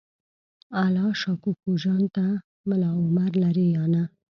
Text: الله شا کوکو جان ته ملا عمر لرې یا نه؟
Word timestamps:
الله 0.83 1.07
شا 1.21 1.31
کوکو 1.43 1.71
جان 1.81 2.03
ته 2.15 2.25
ملا 2.69 2.89
عمر 2.99 3.31
لرې 3.43 3.65
یا 3.75 3.83
نه؟ 3.93 4.03